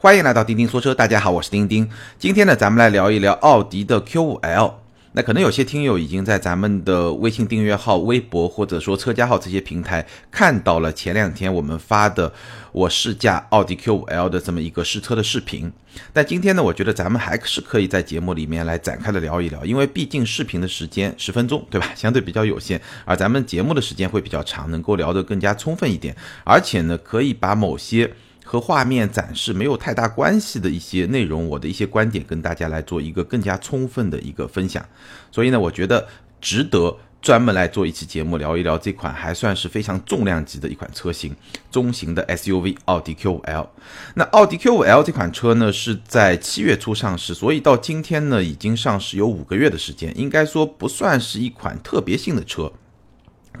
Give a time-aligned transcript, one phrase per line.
[0.00, 1.90] 欢迎来到钉钉说车，大家好，我是钉钉。
[2.20, 4.74] 今天呢，咱们来聊一聊奥迪的 Q5L。
[5.10, 12.32] 那可能有些听友已经在咱们的微信订阅号、微博或者说车家号这些平台看到了前两天我们发的
[12.70, 15.72] 我试驾奥迪 Q5L 的这么一个试车的视频。
[16.12, 21.88] 但今天呢，我觉得咱们还是可以在节目里面来展开的聊一聊，因为毕竟视频的时间十分钟，对吧？
[21.96, 28.08] 相对比较有限，而咱们节目的时间会比较长，能够聊得更加充分一点，而且呢，可以把某些。
[28.48, 34.82] 和画面展示没有太大关系的一些内容，我的一些观点跟大家来做一个更加充分的一个分享。
[35.30, 36.08] 所以呢，我觉得
[36.40, 41.36] 值得专门来做一期节目聊一聊这款还算是非常重量级的一款车型，
[41.70, 43.66] 中型的 SUV 奥迪 Q5L。
[44.14, 52.72] 那奥迪 Q5L 这款车呢是在七月初上市，所以到今天呢已经上市有五个月的时间，应该说不算是一款特别性的车。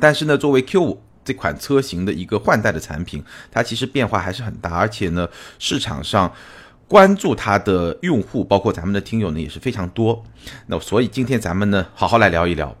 [0.00, 0.96] 但是呢，作为 Q5。
[1.28, 5.28] 这款车型的一个换代的产品，它其实变化还是很大，而且呢，
[5.58, 6.32] 市场上
[6.86, 10.24] 关注它的用户，包括咱们的听友呢，也是非常多。
[10.68, 12.74] 那所以今天咱们呢，好好来聊一聊。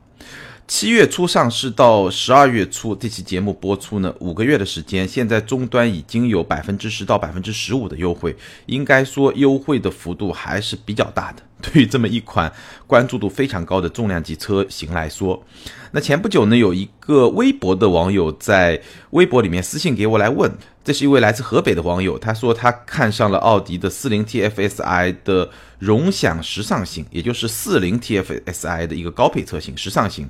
[0.68, 11.42] 七月初上市到十二月初，这期节目播出呢，五个月的时间，现在终端已经有百分之十到百分之十五的优惠，应该说优惠的幅度还是比较大的。
[11.62, 12.52] 对于这么一款
[12.86, 15.42] 关注度非常高的重量级车型来说，
[15.90, 20.52] 那前不久呢，有一个微博的网友在微博里面私信给我来问，
[20.88, 30.26] 这是一位来自河北的网友，他说他看上了奥迪的四零 TFSI 的荣享时尚型，也就是四零 TFSI 的一个高配车型，时尚型，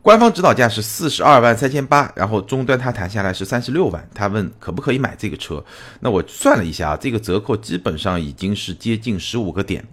[0.00, 5.62] 官方指导价是四十二万三千八，然后终端他谈下来是三十六万，他问可不可以买这个车？
[6.00, 9.86] 那我算了一下啊，这个折扣基本上已经是接近十五个点。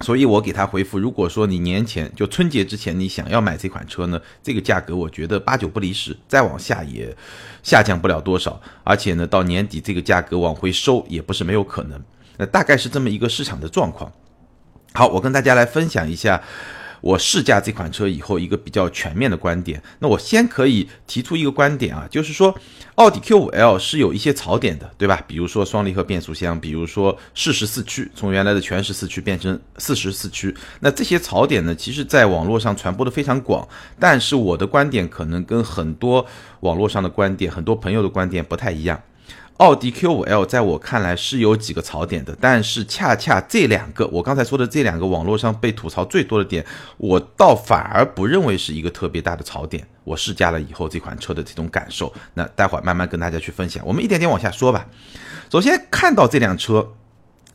[0.00, 7.14] 所以我给他回复，如果说你年前就春节之前你想要买这款车呢，这个价格我觉得八九不离十，再往下也
[7.62, 12.02] 下降不了多少，而且呢到年底这个价格往回收也不是没有可能，
[12.38, 14.10] 那大概是这么一个市场的状况。
[14.94, 16.42] 好，我跟大家来分享一下。
[17.00, 19.82] 我试驾这款车以后，一个比较全面的观点。
[19.98, 22.54] 那我先可以提出一个观点啊，就是说，
[22.96, 25.22] 奥迪 Q5L 是有一些槽点的，对吧？
[25.26, 30.54] 比如说双离合变速箱，比如说适时四驱，从原来的全时四驱变成四时四驱。
[30.80, 33.66] 那这些槽点呢，其实在网络上传播的非常广。
[33.98, 36.26] 但是我的观点可能跟很多
[36.60, 39.00] 网络上的观点、很多朋友的观点不太一样。
[39.58, 46.64] 奥迪 Q5L 在我看来是有几个槽点的，但是恰恰这两个我刚才说的这两个网络上被吐槽最多的点，
[46.96, 49.86] 我倒反而不认为是一个特别大的槽点。
[50.04, 53.86] 我试驾了以后这款车的这种感受，那待会儿慢慢跟大家去分享。
[53.86, 54.86] 我们一点点往下说吧。
[55.52, 56.94] 首先看到这辆车。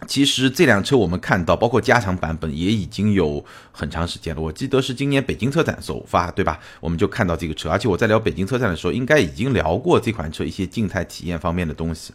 [0.08, 4.42] 其实这辆车我们看到，包括加长版本也已经有很长时间了。
[4.42, 6.60] 我记得是今年北京车展首发，对吧？
[6.82, 12.14] 我们就看到这个车，而且我在聊北京车展的时候，应该已经聊过这款车一些静态体验方面的东西。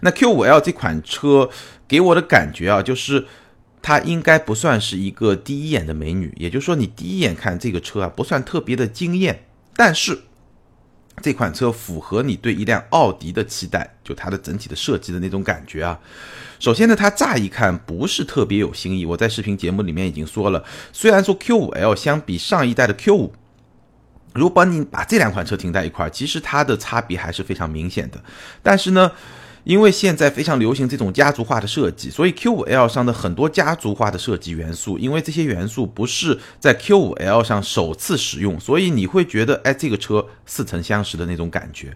[0.00, 1.48] 那 Q5L 这款车
[1.86, 3.26] 给我的感觉啊，就是
[3.82, 9.44] 它应该不算是一个第一眼的美女，也就是说你第一眼看这个车啊，不算特别的惊艳，
[9.76, 10.22] 但是。
[11.22, 15.98] 这款车符合你对一辆奥迪的期待，就它的整体的设计的那种感觉啊。
[16.58, 19.06] 首先呢，它乍一看不是特别有新意。
[19.06, 23.30] 我在视频节目里面已经说了，虽然说 Q5L 相比上一代的 Q5，
[24.34, 28.20] 如果你把这两款车停在一块儿，其实它的差别还是非常明显的。
[28.62, 29.12] 但是呢，
[29.64, 41.94] 因为现在非常流行这种家族化的设计，所以 Q5L 上的很多家族化的设计元素，因为这些元素不是在 Q5L 上首次使用，所以你会觉得，哎，这个车似曾相识的那种感觉。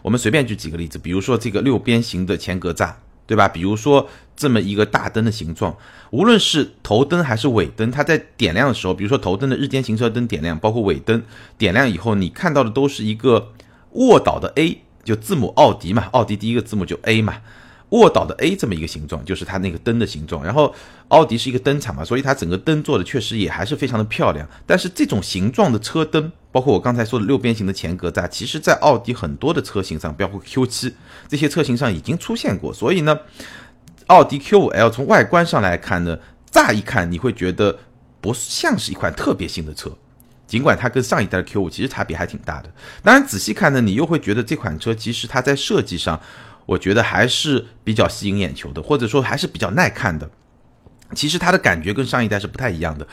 [0.00, 2.92] 我们随便举几个例子，比如说这个六边形的前格栅，
[3.26, 3.46] 对吧？
[3.46, 5.76] 比如说这么一个大灯的形状，
[6.10, 11.22] 无论是头灯还是尾灯，它在点亮的时候，比如说头灯的日间行车灯点亮，包括尾灯
[11.58, 13.52] 点亮以后，你看到的都是一个
[13.92, 14.82] 卧倒的 A。
[15.04, 17.36] 就字母奥迪嘛，奥迪第一个字母就 A 嘛，
[17.90, 20.44] 卧倒的 A 这么一个形状，就是它那个灯的形状。
[20.44, 20.74] 然后
[21.08, 24.48] 奥迪是一个灯厂嘛，所以它整个灯做的确实也还是非常的漂亮。
[24.66, 30.92] 但是这种形状的车灯，包括我刚才说的六边形的前格栅，其实在奥迪很多的车型上，包括 Q7
[31.28, 32.72] 这些车型上已经出现过。
[32.72, 33.18] 所以呢，
[34.06, 36.18] 奥迪 Q5L 从外观上来看呢，
[36.50, 37.78] 乍一看你会觉得
[38.20, 39.90] 不像是一款特别新的车。
[40.52, 42.70] 尽管它跟上一代的 Q5 其实差别还挺大的，
[43.02, 46.20] 当然仔细看呢，你又会觉得这款车其实它在设计上，
[46.66, 50.30] 我觉得还是比较吸引眼球的，或者说还是比较耐看的。
[51.14, 53.08] 其实它的感觉跟上一代是不太一样的。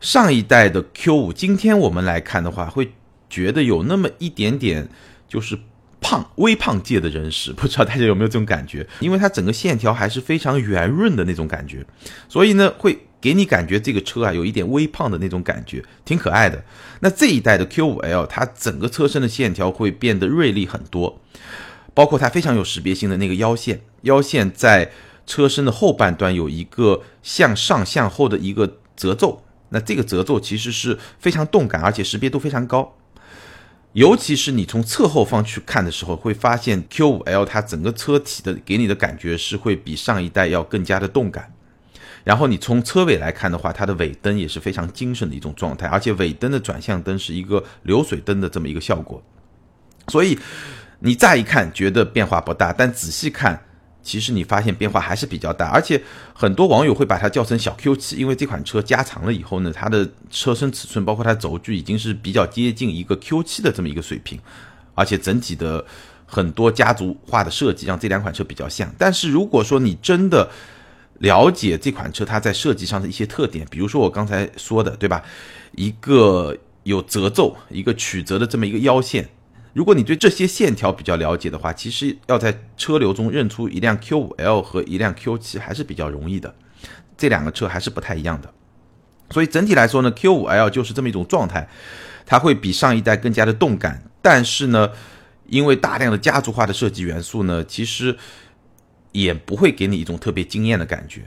[0.00, 2.92] 上一代的 Q5，今天我们来看的话，会
[3.30, 4.88] 觉得有那么一点点
[5.28, 5.56] 就是
[6.00, 8.84] 胖、微胖界的人士， 不知道大家有没有这种感觉？
[8.98, 11.86] 因为它整个线条还是非常圆润的那种感觉，
[12.28, 13.06] 所以呢会。
[13.24, 16.62] 给你感觉这个车啊有一点微胖的那种感觉，挺可爱的。
[17.00, 21.18] 那这一代的 Q5L，它整个车身的线条会变得锐利很多，
[21.94, 24.90] 包括它非常有识别性的那个腰线，腰线在
[25.24, 32.94] 车身的后半端有一个向上向后的一个褶皱，那这个褶皱其实是非常动感，而且识别度非常高。
[33.94, 41.54] 尤其是你从侧后方去看的时候，会发现 Q5L 它整个车体的给你的感觉是会比上一代要更加的动感。
[42.24, 49.22] 然后你从车尾来看的话，它的尾灯也是非常精神的一种状态，而且尾灯的转向灯是一个流水灯的这么一个效果。
[50.08, 50.36] 所以
[50.98, 53.62] 你乍一看觉得变化不大，但仔细看。
[54.06, 55.98] 其实你发现变化还是比较大，而且
[56.34, 64.38] 很多网友会把它叫成小 Q7，因为这款车加长了以后呢，它的车身尺寸包括它轴距已经是比较接近一个 Q7 的这么一个水平，
[64.94, 65.82] 而且整体的
[66.26, 68.92] 很多家族化的设计让这两款车比较像。
[68.98, 70.50] 但是如果说你真的
[71.18, 75.22] 了解这款车它在设计上的一些特点，比如说我刚才说的，对吧？
[75.72, 79.28] 一个有褶皱、一个曲折的这么一个腰线。
[79.72, 86.54] 如果你对这些线条比较了解的话，其实要在车流中认出一辆 Q5L 和一辆 Q7 还是比较容易的，
[87.16, 88.52] 这两个车还是不太一样的。
[89.30, 91.68] 所以整体来说呢，Q5L 就是这么一种状态，
[92.24, 94.90] 它会比上一代更加的动感，但是呢，
[95.46, 98.16] 因为大量的家族化的设计元素呢，其实
[99.14, 101.22] 也不会给你一种特别惊艳的感觉。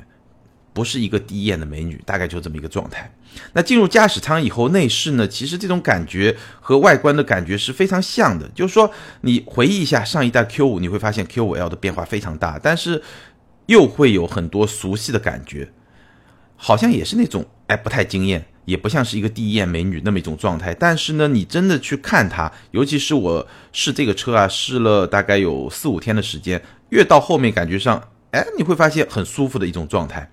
[0.74, 3.12] 不是一个第一眼的美女，大概就这么一个状态。
[3.54, 8.48] 那进入驾驶舱以后，内饰呢，其实这种感觉和外观的感觉是非常像的。
[8.50, 8.92] 就是说，
[9.22, 13.02] 你回忆一下上一代 Q 五，你会发现 Q 五 L 的变化非常大，但是
[13.66, 15.72] 又会有很多熟悉的感觉，
[16.56, 20.76] 好像也是那种哎不太惊艳，也不像是一个第一眼美女那么一种状态。
[20.76, 28.02] 但是呢，你真的去看它，尤其是我试这个车啊，试了大概有四五天的时间，越到后面感觉上，
[28.32, 30.30] 哎，你会发现很舒服的一种状态。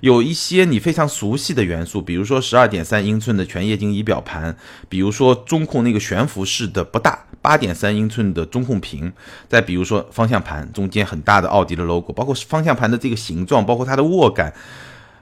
[0.00, 4.56] 有一些你非常熟悉的元素，比如说十二点三英寸的全液晶仪表盘，
[4.88, 9.12] 比如说中控那个悬浮式的不大八点三英寸的中控屏，
[9.48, 14.52] 再比如说方向盘中间很大的奥迪的 logo，包括方向盘的这个形状，包括它的握感，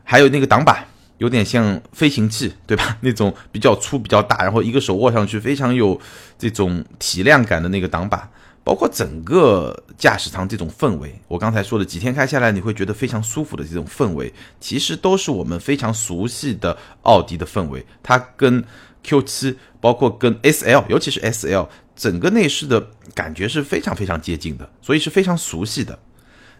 [0.04, 0.84] 还有那个挡把，
[1.18, 2.96] 有点像飞行器，对吧？
[3.02, 6.00] 那种比较粗、比较大，然后一个手握上去非常有
[6.38, 8.28] 这种体量感的那个挡把。
[8.68, 14.30] 包括整个驾驶舱这种氛围，我刚才说的几天开下来，你会觉得非常舒服的这种氛围，
[14.60, 17.82] 其实都是我们非常熟悉的奥迪的氛围。
[18.02, 18.62] 它跟
[19.02, 21.66] Q7，包括跟 SL，尤其是 SL，
[21.96, 25.98] 整个内饰的感觉是非常非常接近的，所以是非常熟悉的。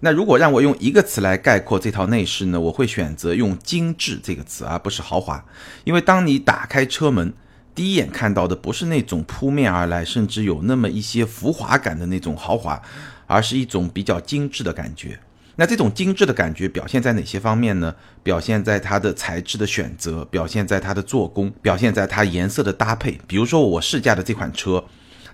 [0.00, 5.44] 那如果让我用一个词来概括这套内饰呢，我会选择用精致这个词，而不是豪华，
[5.84, 7.34] 因为当你打开车门。
[7.78, 12.82] 第一眼看到的不是那种扑面而来，甚至有那么一些浮华感的那种豪华，
[13.28, 15.20] 而是一种比较精致的感觉。
[15.54, 17.94] 那这种精致的感觉表现在哪些方面呢？
[18.24, 23.16] 表现在它的材质的选择，表现在它的做工，表现在它颜色的搭配。
[23.28, 24.82] 比如说我试驾的这款车，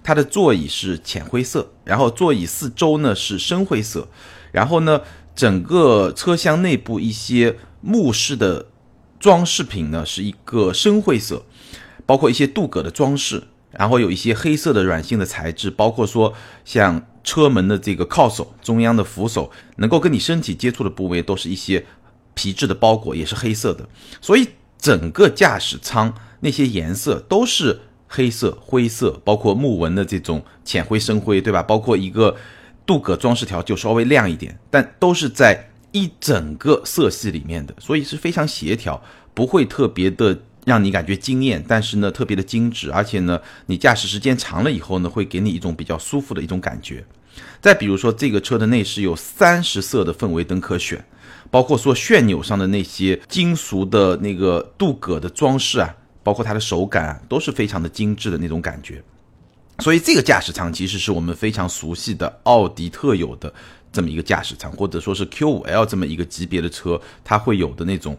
[0.02, 4.06] 它的座椅是浅灰色，然后座椅四周呢是深灰色，
[4.52, 5.00] 然后呢
[5.35, 8.67] 整个车厢内部一些木饰的
[9.19, 11.43] 装饰品呢是一个深灰色。
[12.06, 16.35] 包括一些镀铬的装饰，然后有一些黑色的软性的材质，包括说
[16.65, 21.85] 像车门的这个靠手、中央的扶手，能够跟你身体接触的部位都是一些
[22.35, 23.89] 皮质的包裹，也是黑色的。
[24.21, 24.49] 所以
[24.79, 31.62] 整个驾驶舱那些颜色都是黑色、灰色，包括木纹的这种浅灰、深灰，对吧？
[31.62, 32.37] 包括一个
[32.85, 40.39] 镀铬装饰条就稍微亮一点，但都是在一整个色系里面的，所以是非常协调，不会特别的。
[40.65, 47.05] 让你感觉惊艳，但是呢特别的精致，而且呢你驾驶时间长了以后呢，会给你一种比较舒服的一种感觉。
[47.61, 51.05] 再比如说这个车的内饰有三十色的氛围灯可选，
[51.51, 59.03] 包括说旋钮上的那些金属的那个镀铬的装饰啊，包括它的手感，都是非常的精致的那种感觉。
[59.81, 63.53] 所以这个驾驶舱其实是我们非常熟悉的奥迪特有的
[63.93, 68.17] 这么一个驾驶舱，或者说是 Q5L 这么一个级别的车它会有的那种。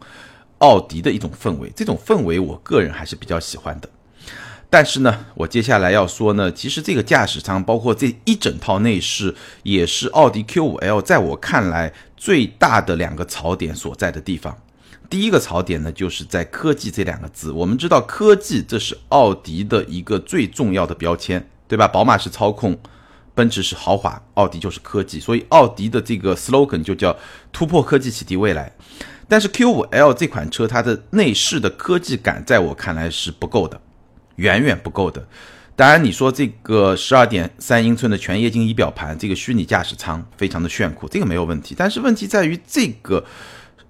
[0.59, 3.89] 奥迪的一种氛围，这种氛围我个人还是比较喜欢的。
[4.69, 9.33] 但是呢，我接下来要说呢，其实这个驾驶舱包括这一整套内饰，
[9.63, 14.57] 也是奥迪 Q5L 在我看来最大的两个槽点所在的地方。
[15.07, 17.51] 第一个槽点呢，就是在科技这两个字。
[17.51, 21.87] 我们知道科技这是奥迪的一个最重要的标签，对吧？
[21.87, 22.77] 宝马是操控，
[23.33, 25.19] 奔驰是豪华，奥迪就是科技。
[25.19, 27.15] 所以奥迪的这个 slogan 就叫
[27.53, 28.73] 突破科技，启迪未来。
[29.27, 33.79] 但是 Q5L 这款车，它的内饰的科技感，在我看来是不够的，
[34.35, 35.27] 远远不够的。
[35.75, 41.75] 当然，你说这个十二点三英寸的全液晶仪表盘，这个虚拟驾驶舱非常的炫酷，这个没有问题。
[41.77, 43.25] 但是问题在于这个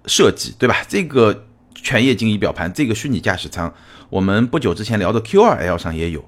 [0.06, 0.78] 设计，对吧？
[0.88, 3.72] 这个全液晶仪表盘，这个虚拟驾驶舱，
[4.10, 6.24] 我们不久之前聊的 Q2L 上也有，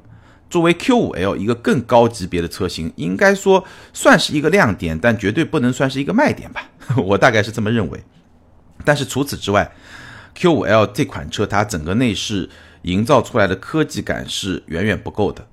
[0.48, 6.70] 作为 Q5L 一个更高级别的车型，应该说算是一个亮点，但绝对不能算是一个卖点吧。
[7.04, 8.00] 我大概是这么认为。
[8.88, 9.70] 但是除此之外
[10.34, 12.48] ，Q5L 这款车它整个内饰
[12.84, 15.46] 营造出来的科技感是远远不够的。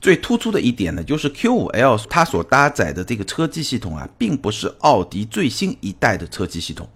[0.00, 6.88] 最突出的一点呢，就是 Q5L 它所搭载的这个车机系统啊，并不是奥迪最新一代的车机系统。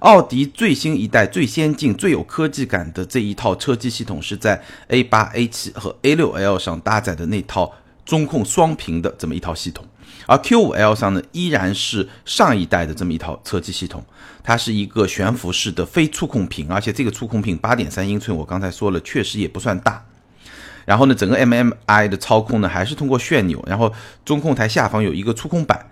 [0.00, 7.72] 奥迪最新一代、最先进、最有科技感的这一套车机系统，是在 A8、A7 和 A6L 上搭载的那套
[8.04, 9.86] 中控双屏的这么一套系统。
[10.26, 14.04] 而 Q5L 上呢，依然是上一代的这么一套车机系统，
[14.42, 20.04] 它是一个悬浮式的非触控屏，而且这个触控屏八点三英寸，我刚才说了，确实也不算大。
[20.84, 23.62] 然后呢，整个 MMI 的操控呢，还是通过旋钮。
[23.66, 23.92] 然后
[24.24, 25.90] 中控台下方有一个触控板，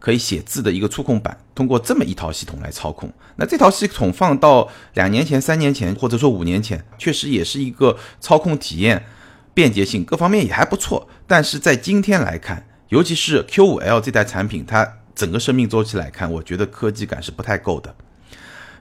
[0.00, 3.12] 可以写字的一个触控板，通过这么一套系统来操控。
[3.36, 9.06] 那这套系统放到两年前、三年前，或者说五年前，确实也是一个操控体验、
[9.54, 11.08] 便捷性各方面也还不错。
[11.28, 17.94] 但是在今天来看，尤其是 Q5L 这代产品，它整个生命周期来看，我觉得科技感是不太够的。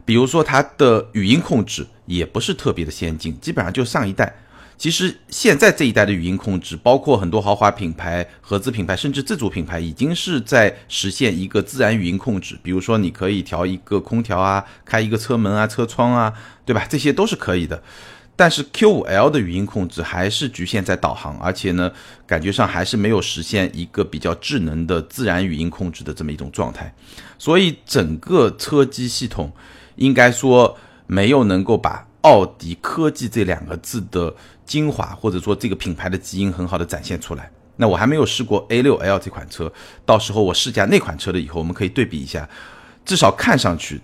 [0.06, 4.36] 比如说它的语音控制也不是特别的先进，基本上就上一代。
[4.78, 12.60] 其实现在这一代的语音控制，包括很多豪华品牌、合资品牌，甚至自主品牌，已经是在实现一个自然语音控制。
[12.62, 16.34] 比如说，你可以调一个空调啊，开一个车门啊、车窗啊，
[16.66, 16.86] 对吧？
[16.90, 17.82] 这些都是可以的。
[18.36, 21.92] 但是 Q5L 的语音控制还是局限在导航，而且呢，
[22.28, 26.94] 感觉上还是没有实现一个比较智能的自然语音控制的这么一种状态。
[27.38, 29.52] 所以整个车机系统
[29.96, 30.78] 应该说
[31.08, 34.34] 没有能够把奥迪科技这两个字的。
[34.66, 37.48] 精华或者说这个品牌的基因很好的展现出来。
[37.76, 39.72] 那我还没有试过 A6L 这款车，
[40.08, 42.50] 到时候我试驾那款车了以后，我们可以对比一下。
[43.06, 44.02] 至少看上去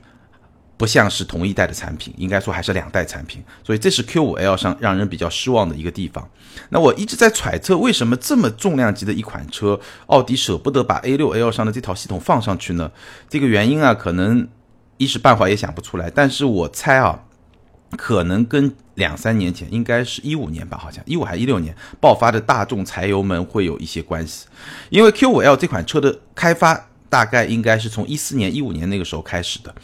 [0.82, 3.44] 不像是同一代的产品，应该说还是两代产品。
[3.64, 6.28] 所以这是 Q5L 上让人比较失望的一个地方。
[6.70, 12.92] 那我一直在揣测，为什么这么重量级的一款车，奥迪舍不得把 A6L 上的这套系统放上去呢？
[13.30, 14.48] 这个原因啊，可能
[14.98, 16.10] 一时半会儿也想不出来。
[16.10, 17.26] 但是我猜啊。
[17.98, 24.46] 可能跟两三年前，应该是一五年吧，好像一五还一六年爆发的大众柴油门会有一些关系。
[24.90, 29.76] 因为 Q5L 这款车的开发大概应该是从一四年、一五年那个时候开始的，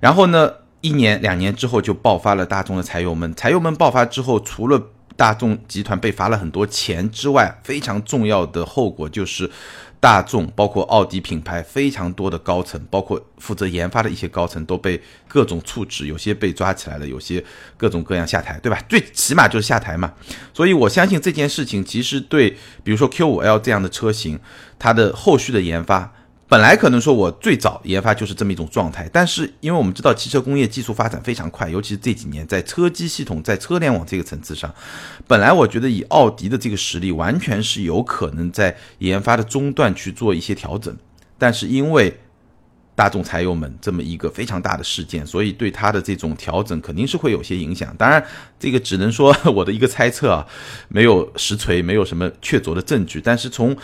[0.00, 3.34] 然后呢，一年两年之后就爆发了大众的柴油门。
[3.34, 4.80] 柴油门爆发之后，除了
[5.16, 9.50] 大众集团被罚了很多钱之外，非常重要的后果就是。
[10.00, 17.44] 大众包括奥迪品牌非常多的高层，包括负责研发的一些高层都被各种处置，有些被抓起来了，有些
[17.76, 18.80] 各种各样下台，对吧？
[18.88, 20.14] 最起码就是下台嘛。
[20.54, 24.38] 所以我相信这件事情其实对，比如说 Q5L 这样的车型，
[24.78, 26.14] 它的后续的研发。
[26.48, 34.74] 本来可能说，我最早研发就是这么一种状态，但是因为我们知道汽车工业技术发展非常快，尤其是这几年在车机系统、在车联网这个层次上，
[35.26, 40.96] 本来我觉得以奥迪的这个实力，完全是有可能在研发的中段去做一些调整，
[41.36, 42.18] 但是因为
[42.94, 47.94] 大众柴油门这么一个非常大的事件，所以对它的这种调整肯定是会有些影响。
[47.98, 48.24] 当然，
[48.58, 50.46] 这个只能说我的一个猜测啊，
[50.88, 53.76] 没有实锤，没有什么确凿的证据，但是从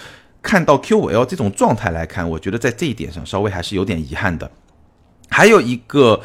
[0.44, 4.48] 看到 Q5L 这种状态来看，我觉得在这一点上稍微还是有点遗憾的。
[5.30, 6.20] 还有一个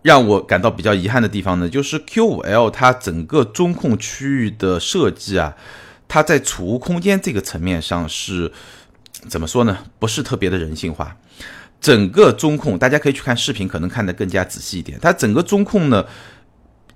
[0.00, 5.54] 让我感到比较遗憾的地方呢，就是 Q5L 它整个中控区域的设计啊，
[6.08, 8.50] 它在储物空间这个层面上是
[9.28, 9.78] 怎么说呢？
[9.98, 11.14] 不是特别的人性化。
[11.78, 14.98] 整个中控，大家可以去看视频，可能看得更加仔细一点。
[15.00, 16.06] 它整个中控呢，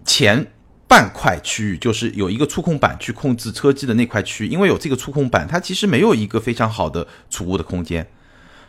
[0.07, 0.47] 前。
[0.89, 8.07] 半块区域就是有一个触控板去控制车机的那块区域，因为有这个触控板，它其实没有一个非常好的储物的空间，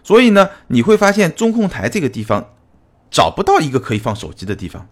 [0.03, 2.53] 所以呢，你会发现中控台这个地方
[3.11, 4.87] 找不到一个可以放手机的地方，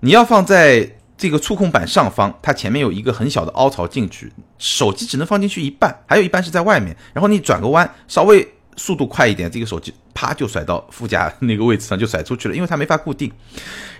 [0.00, 8.54] 你要放在这个触控板上方，它前面有一个很小的凹槽进去，手机只能放进去一半，还有一半是在外面，然后你转个弯，稍微。
[8.76, 13.30] 速度快一点，这个手机啪就甩到副驾那个位置上就甩出去了，因为它没法固定。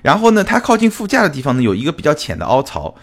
[0.03, 2.95] 然后呢，它靠近副驾的地方呢有一个比较浅的凹槽。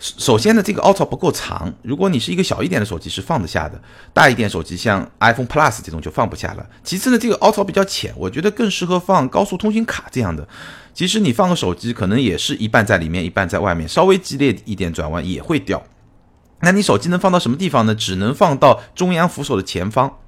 [0.00, 3.80] 首先呢，这个凹槽不够长，如果你是一个小一点的手机是放得下的，
[4.12, 6.64] 大一点手机像 iPhone Plus 这种就放不下了。
[6.84, 10.46] 其次呢，这个凹槽比较浅，我觉得更适合放高速通行卡这样的。
[10.94, 15.82] 其实你放个手机，可能也是一半在里面，一半在外面，稍微激烈一点转弯也会掉。
[16.60, 17.92] 那你手机能放到什么地方呢？
[17.92, 20.18] 只能放到中央扶手的前方。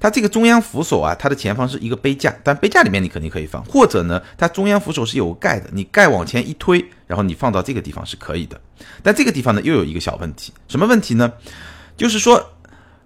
[0.00, 8.60] 它这个中央扶手啊，它的前方是一个杯架，但杯架里面你肯定可以放，或者呢，它中央扶手是有盖的，你盖往前一推，然后你放到这个地方是可以的。
[9.02, 11.32] 但这个地方呢，又有一个小问题，什么问题呢？
[11.96, 12.53] 就是说，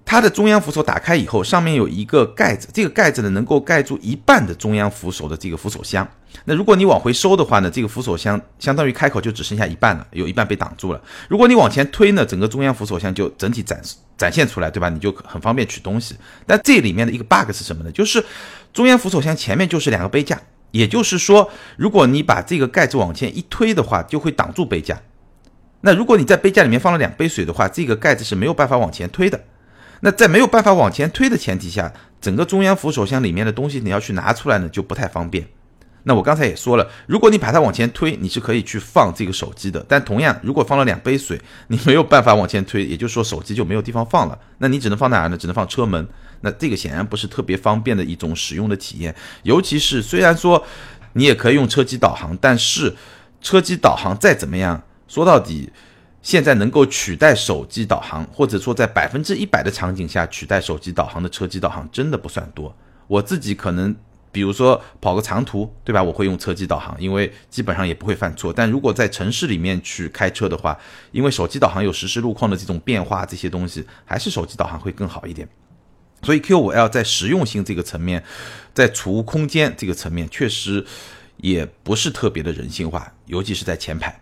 [0.09, 6.09] 它的中央扶手打开以后，上面有一个盖子，这个盖子呢能够盖住一半的中央扶手的这个扶手箱。
[6.47, 11.03] 那如果你往回收的话呢，这个扶手箱相当于开口就只剩下一半了，有一半被挡住了。
[11.29, 13.79] 如果你往前推呢，整个中央扶手箱就整体展
[14.17, 14.89] 展现出来，对吧？
[14.89, 16.17] 你就很方便取东西。
[16.47, 17.93] 但这里面的一个 bug 是什么呢？
[17.93, 18.25] 就是
[18.73, 24.99] 中央扶手箱前面就是两个杯架，也就是说，如果你把这个盖子往前一推的话，就会挡住杯架。
[25.83, 29.39] 那如果你在杯架里面放了两杯水的话，这个盖子是没有办法往前推的。
[30.01, 35.47] 那在没有办法往前推的前提下，整个中央扶手箱里面的东西你要去拿出来呢，就不太方便。
[36.05, 39.85] 那我刚才也说了，如果你把它往前推，你是可以去放这个手机的。
[39.89, 44.39] 但同样，如果放了两杯水，你没有办法往前推，也就是说手机就没有地方放了。
[44.59, 45.37] 那你只能放哪儿呢？
[45.37, 46.09] 只能放车门。
[46.41, 49.15] 那这个显然不是特别方便的一种使用的体验。
[49.43, 50.65] 尤其是虽然说
[51.15, 52.95] 你也可以用车机导航，但是
[53.43, 55.71] 车机导航再怎么样，说到底。
[56.23, 62.75] 现在能够取代手机导航，或者说在百分之一百的场景下取代手机导航的车机导航，真的不算多。
[63.07, 63.95] 我自己可能，
[64.31, 66.03] 比如说跑个长途，对吧？
[66.03, 68.53] 我会用车机导航，因为基本上也不会犯错。
[68.53, 70.79] 但如果在城市里面去开车的话，
[71.13, 75.49] 因为手机导航有实时路况的这种变化，这些东西还是手机导航会更好一点。
[76.23, 78.23] 所以 Q5L 在实用性这个层面，
[78.75, 80.85] 在储物空间这个层面，确实
[81.39, 84.21] 也不是特别的人性化，尤其是在前排。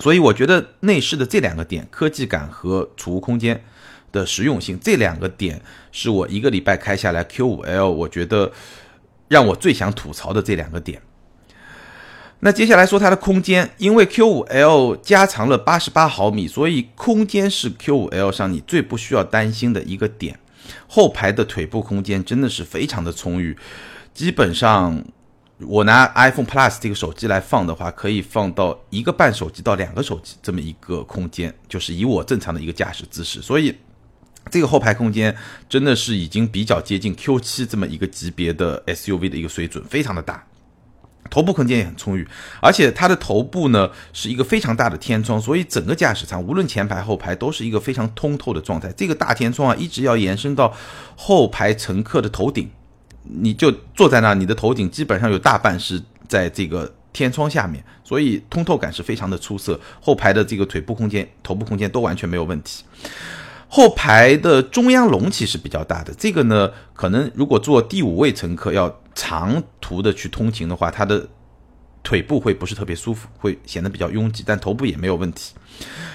[0.00, 3.64] 所以我觉得内饰的这两个点，科技感和储物空间
[4.10, 8.52] 的实用性，这两个点是我一个礼拜开下来 Q5L，我觉得
[9.28, 11.00] 让我最想吐槽的这两个点。
[12.40, 20.38] 那接下来说它的空间，因为 Q5L 加长了八十八毫米，所以空间是 Q5L 上你最不需要担心的一个点。
[20.88, 23.56] 后排的腿部空间真的是非常的充裕，
[24.12, 25.04] 基本上。
[25.60, 33.74] 我拿 iPhone Plus 这个手机来放的话，可以放到一个半手机到两个手机这么一个空间，就是以我正常的一个驾驶姿势，所以
[34.50, 35.34] 这个后排空间
[35.68, 40.44] 真的是已经比较接近 Q7 这么一个级别的 SUV 的一个水准，非常的大。
[41.30, 42.28] 头部空间也很充裕，
[42.60, 48.92] 而且它的头部呢是一个非常大的天窗，所以整个驾驶舱无论前排后排都是一个非常通透的状态。
[48.92, 50.74] 这个大天窗啊，一直要延伸到
[51.16, 52.68] 后排乘客的头顶。
[53.24, 59.80] 你就坐在那，你的头顶基本上有大半是在这个天窗下面，所以通透感是非常的出色。
[60.00, 62.84] 后排的这个腿部空间、头部空间都完全没有问题。
[63.68, 71.26] 后排的中央隆起是比较大的，这个呢，可能如果坐第五位乘客要长途的去通勤的话，它的
[72.02, 75.54] 腿部会不是特别舒服，会显得比较拥挤，但头部也没有问题。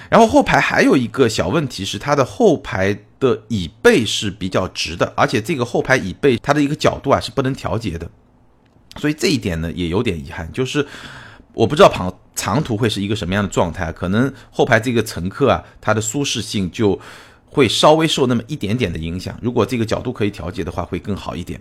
[0.08, 8.10] 然后后排还有一个小问题是，它的后排的椅背是比较直的，而且这个后排椅背它的一个角度啊是不能调节的，
[8.96, 10.84] 所以这一点呢也有点遗憾，就是
[11.52, 16.98] 我不知道跑长途会是一个什么样的状态，可能后排这个乘客啊，它的舒适性就
[17.44, 19.38] 会稍微受那么一点点的影响。
[19.40, 21.60] 如果这个角度可以调节的话，会更好一点。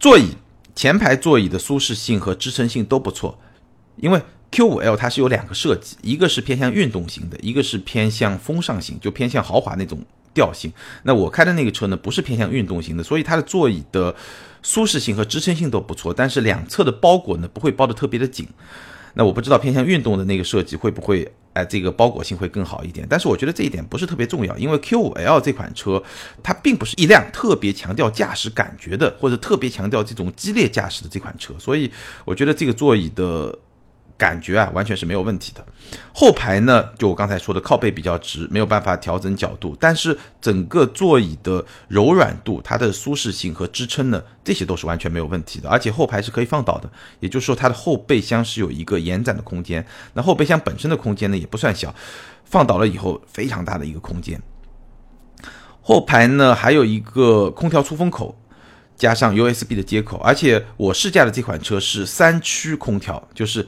[0.00, 0.30] 座椅
[0.74, 3.38] 前排座椅的舒适性和支撑性都不错，
[3.96, 4.20] 因为。
[4.50, 10.02] Q5L 它是有两个设计，一个是偏向运动型的，一个是偏向风尚型，就偏向豪华那种
[10.34, 10.72] 调性。
[11.02, 14.14] 那我开的那个车呢，不是偏向运动型的，所以它的座椅的
[14.62, 18.46] 舒适性和支撑性都不错，但是两侧的包裹呢不会包得特别的紧。
[19.14, 23.06] 那我不知道偏向运动的那个设计会不会，哎，这个包裹性会更好一点。
[23.10, 26.00] 但是我觉得这一点不是特别重要，因为 Q5L 这款车
[26.42, 31.90] 它并不是一辆特别强调驾驶感觉的，或者特别强调这种激烈驾驶的这款车，所以
[32.24, 33.58] 我觉得这个座椅的。
[34.18, 35.64] 感觉啊，完全是没有问题的。
[36.12, 39.76] 后排呢，就我刚才说的，靠背比较直，没有办法调整角度。
[39.78, 45.70] 但是整个座椅的柔软度、它的舒适性和支撑呢，这些都是完全没有问题的。
[45.70, 49.86] 而且后排是可以放倒的，也就是说它的后备箱是有一个延展的空间。
[50.12, 51.94] 那后备箱本身的空间呢，也不算小，
[52.44, 54.42] 放倒了以后非常大的一个空间。
[55.80, 58.36] 后排呢，还有一个空调出风口。
[58.96, 63.64] 加上 USB 的接口，而且我试驾的这款车是三区空调，就是。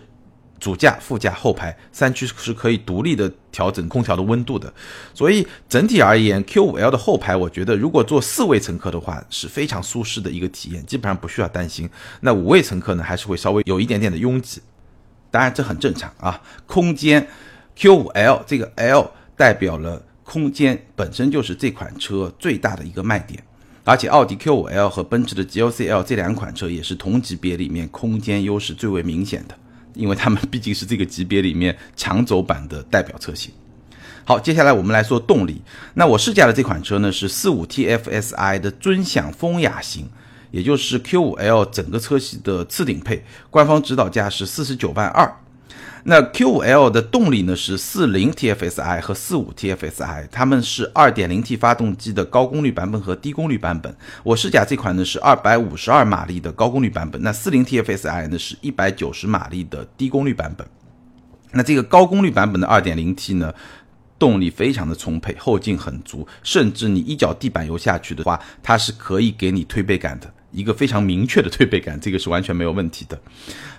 [0.60, 4.72] 主驾、副驾、后排三区是可以独立的调整空调的温度的，
[5.14, 11.88] 所以整体而言，Q5L 的后排，我觉得如果坐四位乘客的话是非常舒适的一个体验，基本上不需要担心。
[12.20, 14.60] 那五位乘客呢，还是会稍微有一点点的拥挤，
[15.30, 16.40] 当然这很正常啊。
[16.66, 17.26] 空间
[17.76, 23.42] ，Q5L 这个 L 代表了空间，本身就是这款车最大的一个卖点，
[23.84, 29.56] 而且奥迪 Q5L 和奔驰的 GLC L 这两款车也是同级别里面空间优势最为明显的。
[29.94, 33.52] 因为他们毕竟是这个级别里面强走版的代表车型。
[34.24, 35.60] 好，接下来我们来说动力。
[35.94, 40.08] 那我试驾的这款车呢是四五 TFSI 的尊享风雅型，
[40.50, 45.34] 也就是 Q5L 整个车系的次顶配，官方指导价是四十九万二。
[46.04, 53.94] 那 Q5L 的动力呢是四零 TFSI 和四五 TFSI，它们是二点零 T 发动机的高功率版本和低功率版本。
[54.22, 60.66] 我试驾这款呢是二百五十二马力的高功率版本，那四零 TFSI 呢是一百九十马力的低功率版本。
[61.52, 63.52] 那这个高功率版本的二点零 T 呢，
[64.18, 70.32] 动力非常的充沛，后劲很足，甚至你一脚地板油下去的话，它是可以给你推背感的。
[70.50, 73.20] 一个非常明确的推背感，这个是完全没有问题的。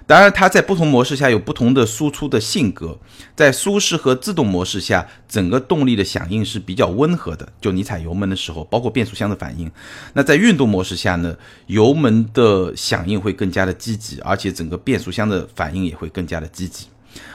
[0.08, 2.98] 当然，它在不同模式下有不同的输出的性格。
[3.36, 7.48] 在舒适和自动模式下，整个动力的响应是比较温和的。
[7.62, 9.72] 就你踩油门的时候，包括变速箱的反应。
[10.14, 16.88] 那在运动模式下呢，油门的响应会更加的积极，而且整个变速箱的反应也会更加的积极。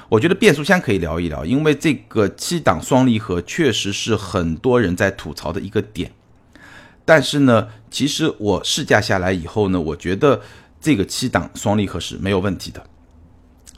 [0.08, 6.10] 我觉得变速箱可以聊一聊，因为这个七档双离合确实是很多人在吐槽的一个点。
[7.06, 10.42] 但是呢，其实我试驾下来以后呢，我觉得
[10.78, 12.84] 这个七档双离合是没有问题的。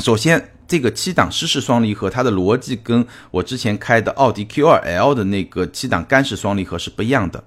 [0.00, 7.44] 首先，这个七档湿式双离合，它的逻辑跟我之前开的奥迪 Q2L 的那个七档干式双离合是不一样的。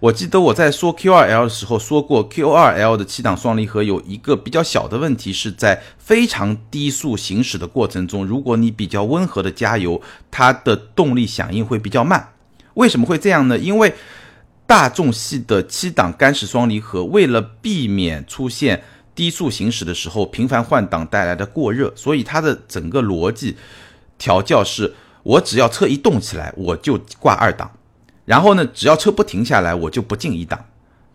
[0.00, 12.32] 我记得我在说 Q2L 的时候说过，Q2L 的七档双离合有一个比较小的问题，是在非常低速行驶的过程中，如果你比较温和的加油，它的动力响应会比较慢。
[12.74, 13.58] 为什么会这样呢？
[13.58, 13.92] 因为
[14.68, 18.82] 大众系的七档干式双离合，为了避免出现
[19.14, 23.56] 低速行驶的时候频繁换挡带来的过热，所以它的整个逻辑
[24.18, 27.70] 调教是：我只要车一动起来，我就挂二档，
[28.26, 30.62] 然后呢，只要车不停下来，我就不进一档。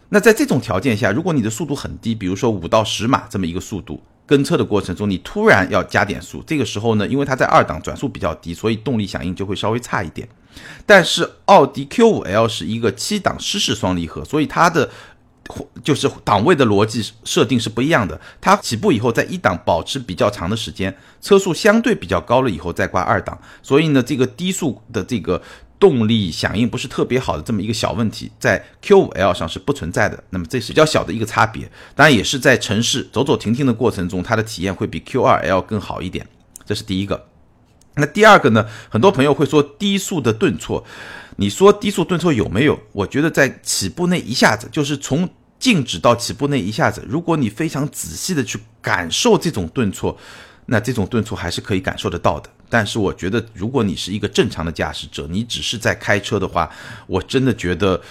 [0.09, 4.01] 那在这种条件下，如果你的速度很低，比如说五到十码这么一个速度。
[4.25, 10.27] 跟车的过程中，你突然要加点速，这个时候呢，因为它在二档转速比较低，所以动力响应就会稍微差一点。
[10.85, 14.89] 但是奥迪 Q5L 是一个七档湿式双离合，所以它的
[15.83, 18.19] 就是档位的逻辑设定是不一样的。
[18.39, 25.41] 它起步以后在一档保持比较长的时间，车速相对比较高了以后再挂二档，所以呢，这个低速的这个。
[25.79, 30.23] 动力响应不是特别好的这么一个小问题，在 Q5L 上是不存在的。
[30.29, 36.25] 那么这是比较小的一个差别，当然也是在城市走走停停的过程中，它的体验会比 Q2L 更好一点。
[36.63, 37.27] 这是第一个。
[37.95, 38.65] 那第二个呢？
[38.89, 40.83] 很多朋友会说低速的顿挫，
[41.37, 42.79] 你说低速顿挫有没有？
[42.91, 45.29] 我觉得在起步那一下子，就是从
[45.59, 50.17] 静止到起步那一下子，如果你非常仔细的去感受这种顿挫。
[50.65, 56.71] 那这种顿挫还是可以感受得到的，但是我觉得，如果你是一个正常的驾驶者，你只是在开车的话，
[57.05, 58.01] 我真的觉得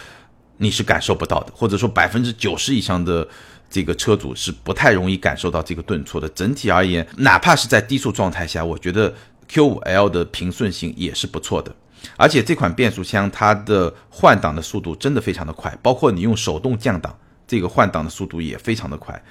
[0.58, 3.26] 你是感受不到的，或者说百分之九十以上的
[3.70, 6.28] 这个车主是不太容易感受到这个顿挫的。
[6.28, 9.14] 整体而言，哪怕是在低速状态下，我觉得
[9.52, 11.74] Q5L 的平顺性也是不错的，
[12.16, 19.22] 而且这款变速箱它的换挡的速度真的非常的快，包括你用手动降档，这个换挡的速度也非常的快，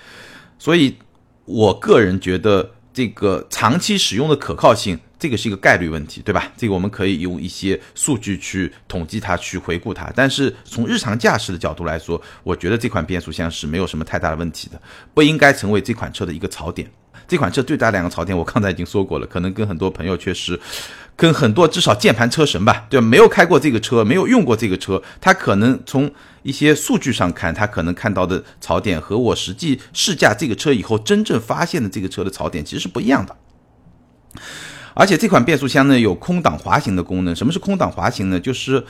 [0.60, 0.96] 所以
[1.46, 2.72] 我个人觉得。
[2.94, 6.52] 这个长期使用的可靠性，这个是一个概率问题，对吧？
[6.58, 10.12] 这个我们可以用一些数据去统计它，去回顾它。
[10.14, 14.82] 但是从日常驾驶的角度来说，我觉得这款变速箱是没有什么太大的问题的，
[15.14, 16.92] 不应该成为这款车的一个槽点。
[17.32, 20.60] 这款车最大两个槽点，我刚才已经说过了，可能跟很多朋友确实。
[21.16, 23.06] 跟很多至少键盘车神吧，对吧？
[23.06, 26.12] 没有开过这个车，没有用过这个车，他可能从
[26.44, 33.34] 一些数据上看，他可能看到的槽点和我实际试驾这个车以后真正发现的这个车的槽点其实是不一样的。
[34.94, 37.34] 而且这款变速箱呢有空挡滑行的功能。
[37.34, 38.38] 什么是空挡滑行呢？
[38.38, 38.84] 就是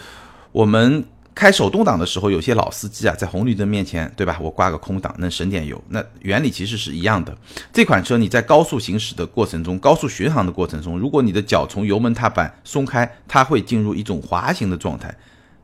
[0.51, 1.05] 我们。
[1.33, 4.37] 开手动挡的时候，有些老司机啊，在红绿灯面前，对吧？
[4.41, 5.81] 我挂个空挡能省点油。
[5.87, 7.35] 那原理其实是一样的。
[7.71, 15.13] 这款车你在高速行驶的过程中，高速巡航的过程中，如果你的脚从油门踏板松开，它会进入一种滑行的状态，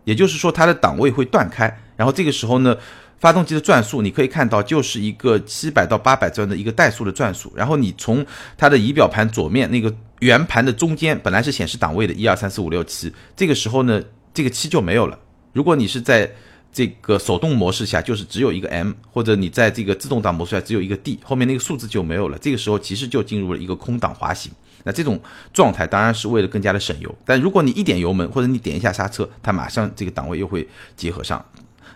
[0.06, 1.77] 也就是说它的档位会断开。
[1.97, 2.75] 然后这个时候呢，
[3.19, 7.51] 发动机的转速你可以看到就是一个七百到八百转的一个怠速的转速。
[7.53, 8.25] 然后你从
[8.58, 14.01] 它的仪表盘左面那个圆盘的中间，本来是显示档位的，一二三四五六七，这个时候呢，
[14.34, 15.19] 这个七就没有了。
[15.58, 16.32] 如果你是在
[16.72, 22.38] 这个手动模式下，就是只有一个 M，或者你在这个自动挡模式下只有一个 D，后面那个数字就没有了。
[22.38, 24.52] 这个时候其实就进入了一个空档滑行。
[24.84, 25.20] 那这种
[25.52, 27.13] 状态当然是为了更加的省油。
[27.26, 31.43] 但如果你一点油门或者你点一下刹车，它马上这个档位又会结合上。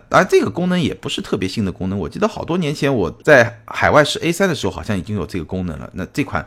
[0.10, 5.88] 当然这个功能也不是特别新的功能，我记得好多年前我在海外试 A3 的时候好像已经有这个功能了。
[5.93, 6.43] 那这款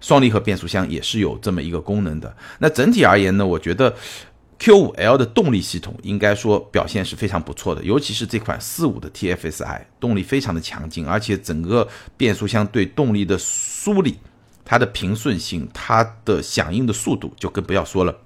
[0.00, 2.34] 双离合变速箱也是有这么一个功能的。
[2.58, 3.94] 那整体而言呢，我觉得。
[4.58, 14.18] Q5L 的动力系统应该说表现是非常不错的，尤其是这款四五的 TFSI，动力非常的强劲，而且整个变速箱对动力的梳理、
[14.64, 18.18] 它的平顺性、它的响应的速度就更不要说了，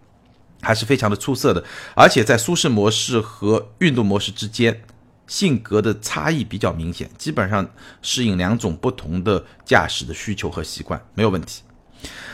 [0.62, 1.64] 还是非常的出色的。
[1.94, 4.82] 而且在舒适模式和运动模式之间，
[5.26, 7.68] 性格的差异比较明显，基本上
[8.02, 11.62] 适应两种不同的驾驶的需求和习惯没有问题。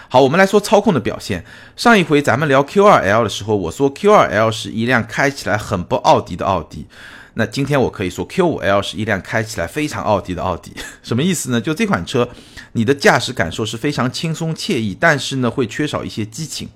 [0.09, 1.44] 好，我们来说操控的表现。
[1.74, 6.87] 上一回咱们聊 Q2L 的时候，我说 Q2L 是一辆开起来很不奥迪的奥迪。
[7.35, 10.72] 那今天我可以说 Q5L 是一辆开起来非常奥迪的奥迪。
[11.02, 11.61] 什么意思呢？
[11.61, 12.29] 就这款车，
[12.72, 16.68] 你的驾驶感受是非常轻松惬意，但是呢会缺少一些激情。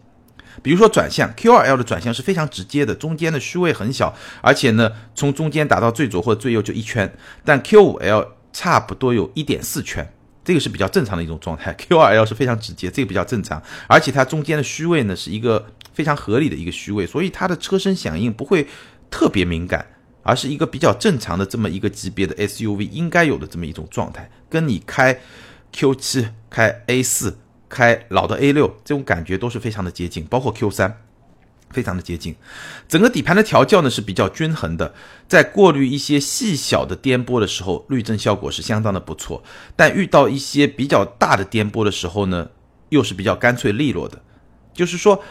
[0.62, 7.10] 比如说转向，Q2L 的转向是非常直接的，中间的虚位很小，而且呢从中间打到最左或最右就一圈，
[7.44, 10.12] 但 Q5L 差不多有一点四圈。
[10.50, 18.66] 这个是比较正常的一种状态，Q2L 是非常直接，这个比较正常，而且它中间的虚位呢是一个非常合理的一个虚位，所以它的车身响应不会
[19.12, 19.86] 特别敏感，
[20.24, 25.20] 而是一个比较正常的这么一个级别的 SUV 应该有的这么一种状态，跟你开
[25.72, 27.34] Q7、开 A4、
[27.68, 30.92] 开老的 A6 这种感觉都是非常的接近，包括 Q3。
[31.70, 32.34] 非常的接近，
[32.88, 34.92] 整个底盘的调教呢是比较均衡的，
[35.28, 39.42] 在过滤一些细小的颠簸的时候，滤震效果是相当的不错。
[39.76, 42.48] 但遇到一些比较大的颠簸的时候呢，
[42.88, 44.20] 又是比较干脆利落的。
[44.74, 45.22] 就是说，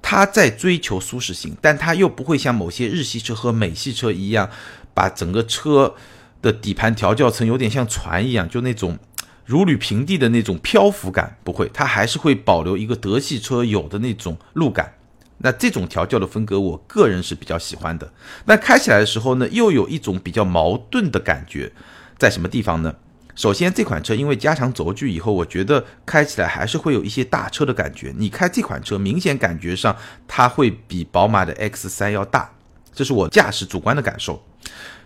[0.00, 4.48] 它在追求舒适性，但它又不会像某些日系车和美系车一样，
[4.94, 5.94] 把整个车
[6.40, 8.98] 的底盘调教成有点像船一样，就那种
[9.44, 14.94] 如履平地的那种漂浮感，不会，它还是会保留一个德系车有的那种路感。
[15.42, 18.12] 那这种调教的风格，我个人是比较喜欢的。
[18.46, 21.72] 那开起来的时候呢，又有一种比较矛盾的感觉，
[22.16, 22.94] 在什么地方呢？
[23.34, 28.12] 首先，这款车因为加长轴距以后，我觉得开起来还是会有一些大车的感觉。
[28.18, 29.96] 你开这款车，明显感觉上
[30.28, 32.52] 它会比宝马的 X3 要大，
[32.92, 34.44] 这是我驾驶主观的感受。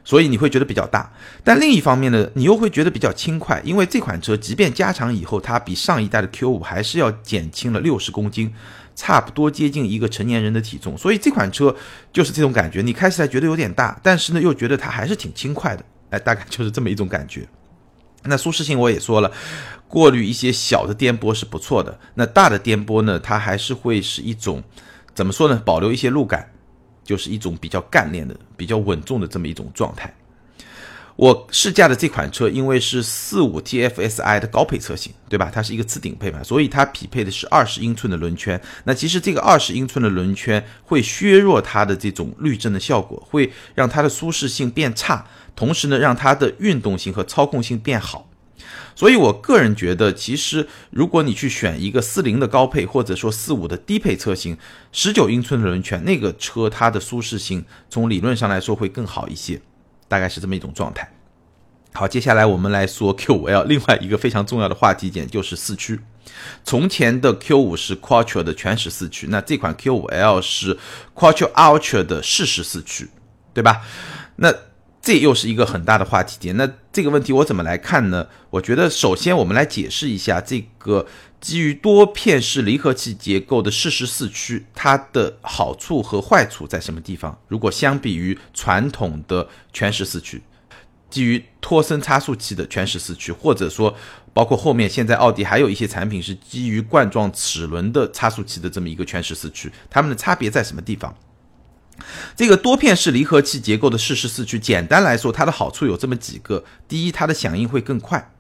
[0.05, 1.12] 所以你会觉得比较大。
[1.42, 8.53] 但另一方面呢，你又会觉得比较轻快，因为这款车即便加长以后，它比上一代的 Q5 还是要减轻了六十公斤。
[8.97, 11.77] 差不多接近一个成年人的体重，所以这款车
[12.13, 17.47] 就是这种感觉，你开起来觉得有点大，但是呢又觉得它还是挺轻快的，哎，大概就是这么一种感觉。
[18.25, 19.31] 那舒适性我也说了，
[19.87, 24.61] 过滤一些小的颠簸是不错的，那大的颠簸呢，它还是会是一种
[25.15, 25.63] 怎么说呢？
[25.65, 26.51] 保留一些路感，
[27.05, 30.13] 就是一种比较干练的、比较稳重的这么一种状态。
[31.16, 35.50] 我试驾的这款车，因为是四五 TFSI 的高配车型，对吧？
[35.52, 38.61] 它是一个次顶配嘛，所以它匹配的是二十英寸的轮圈。
[38.85, 45.26] 那其实这个二十英寸的轮圈会削弱它的这种滤震的效果，会让它的舒适性变差，
[45.57, 48.29] 同时呢，让它的运动性和操控性变好。
[48.94, 54.57] 所以我个人觉得，其实如果你去选一个四零的高配，或者说四五的低配车型，
[54.92, 59.61] 十九英寸的轮圈，那个车它的舒适性从理论上来说会更好一些。
[60.09, 61.09] 大概是这么一种状态。
[61.92, 65.99] 好，接下来我们来说 Q5L 另外一个非常重要的话题点就是四驱。
[66.62, 70.77] 从前的 Q5 是 Quattro 的全时四驱，那这款 Q5L 是
[71.14, 73.09] Quattro Ultra 的适时四驱，
[73.55, 73.83] 对吧？
[74.37, 74.53] 那
[75.07, 76.57] 这又是一个很大的话题点。
[76.57, 78.27] 那这个问题我怎么来看呢？
[78.51, 81.07] 我觉得首先我们来解释一下这个
[81.40, 87.38] 基于多片式离合器结构的适时四驱，它的好处和坏处在什么地方？
[87.47, 90.42] 如果相比于传统的全时四驱，
[91.09, 93.95] 基于托森差速器的全时四驱，或者说
[94.33, 101.16] 包括后面现在奥迪还有一些产品是基于冠状齿轮的差速器的这么一个全时四驱，它们的差别在什么地方？
[102.37, 108.33] 这个多片式离合器结构的适时四驱，简单来说，它的好处有这么几个：第一，它的响应会更快，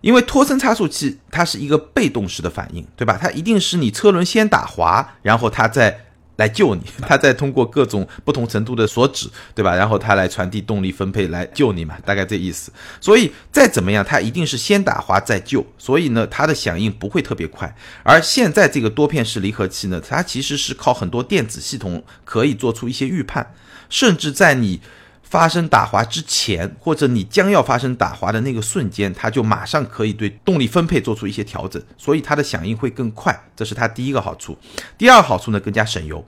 [0.00, 3.18] 因为托森差速器它是一个被动式的反应，对吧？
[3.20, 6.06] 它一定是你车轮先打滑，然后它再。
[6.38, 9.76] 来救你， 它再通过各种不同程度的锁止，对吧？
[9.76, 12.72] 然后它来传递动力分配来救你嘛，大概这意思。
[13.00, 17.72] 所以再怎么样，它一定是先打滑再救，所以呢，它的响应不会特别快。
[18.02, 23.54] 而现在这个多片式离合器呢，它其实是靠很多电子系统可以做出一些预判，
[23.88, 24.80] 甚至在你。
[25.28, 34.56] 发生打滑之前，或者你将要发生打滑的那个瞬间，它就马上可以对动力分配做出一些调整，所以它的响应会更快，这是它第一个好处。
[34.96, 36.26] 第二好处呢，更加省油，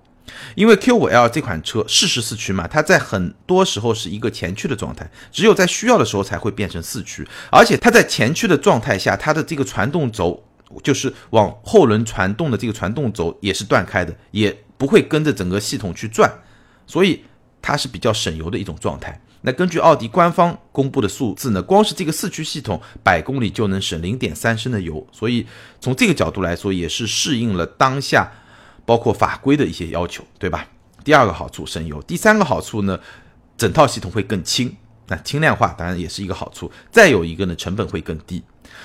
[0.54, 10.44] 因为 Q5L 这款车适时四驱嘛，它在很多时候是一个前驱的状态，只有在需要的时候才会变成四驱，而且它在前驱的状态下，它的这个传动轴
[10.82, 16.30] 就是往后轮传动的这个传动轴也是断开的，也不会跟着整个系统去转，
[16.86, 17.24] 所以。
[17.62, 19.20] 它是比较省油的一种状态。
[19.42, 25.06] 那根据奥迪官方公布的数字呢，光是这个四驱系统，百公里就能省零点三升的油。
[25.10, 25.46] 所以
[25.80, 28.30] 从这个角度来说，也是适应了当下
[28.84, 30.66] 包括法规的一些要求，对吧？
[31.02, 33.00] 第二个好处省油，第三个好处呢，
[33.56, 34.76] 整套系统会更轻。
[35.06, 36.70] 那轻量化当然也是一个好处。
[36.92, 38.42] 再有一个呢，成本会更低。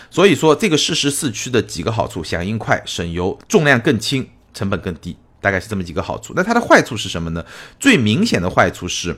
[0.09, 5.17] 所以说这个适时四驱的几个好处：响应快、省油、重量更轻、成本更低。
[5.45, 7.45] 大概是这么几个好处，那它的坏处是什么呢？
[7.79, 9.15] 最明显的坏处是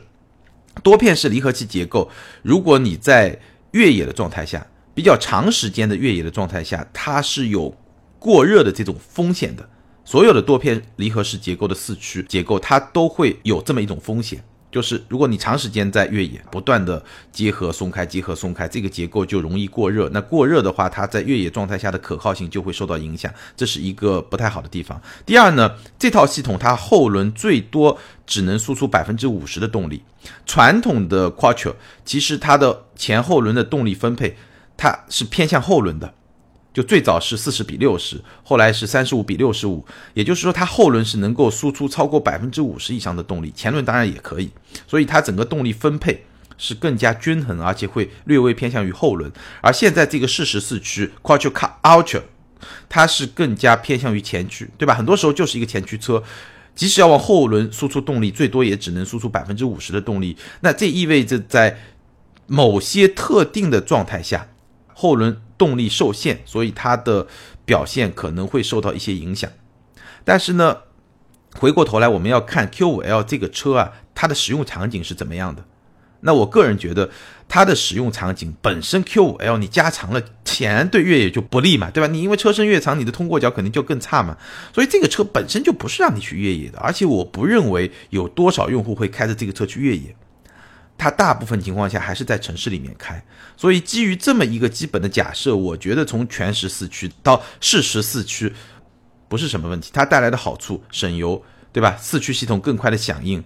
[0.84, 2.12] 多片式离合器结构。
[2.42, 3.40] 如果你在
[3.72, 7.74] 越野的状态下，比较长时间的越野的状态下，它是有
[8.20, 9.70] 过热的这种风险的。
[10.04, 14.44] 所有的多片离合式结构的四驱结构，它都会有这么一种风险。
[14.72, 20.10] 就是如果你长时间在越野不断的结合松开结合松开，这个结构就容易过热。
[20.10, 25.02] 那过热的话，它在越野状态下的可靠性就会受到影响，这是一个不太好的地方。
[25.26, 30.04] 第二呢，这套系统它后轮最多只能输出百分之五十的动力。
[30.46, 34.36] 传统的 Quattro 其实它的前后轮的动力分配
[34.76, 36.14] 它是偏向后轮的。
[36.78, 44.52] 就最早是四十比六十，后来是三十五比六十五，也就是说它后轮是能够输出超过百分之五十以上的动力，前轮当然也可以，
[44.88, 46.24] 所以它整个动力分配
[46.56, 49.32] 是更加均衡，而且会略微偏向于后轮。
[49.62, 52.22] 而现在这个适时四驱 Quattro Ultra，
[52.88, 54.94] 它是更加偏向于前驱，对吧？
[54.94, 56.22] 很多时候就是一个前驱车，
[56.76, 60.38] 即使要往后轮输出动力，最多也只能输出百分之五十的动力。
[60.60, 61.80] 那这意味着在
[62.46, 64.48] 某些特定的状态下，
[64.98, 65.40] 后轮。
[65.58, 67.26] 动力受限，所以它的
[67.66, 69.50] 表现可能会受到一些影响。
[70.24, 70.78] 但是呢，
[71.56, 75.66] 回过头来我们要看 Q5L 这个车啊，它的使用场景是怎么样的？
[76.20, 77.10] 那我个人觉得，
[77.48, 82.06] 它的使用场景本身 Q5L 你加长了，显然对越野就不利嘛，对吧？
[82.06, 84.38] 你因为车身越长，你的通过角肯定就更差嘛。
[84.72, 90.16] 所以这个车本身就不是让你去越野的，而且我不认为有多少用户会开着这个车去越野。
[90.98, 93.24] 它大部分情况下还是在城市里面开，
[93.56, 98.52] 所以基于这么一个基本的假设，我觉得从全时四驱到适时四驱
[99.28, 99.92] 不是什么问题。
[99.94, 101.96] 它带来的好处，省油，对吧？
[102.00, 103.44] 四驱系统更快的响应，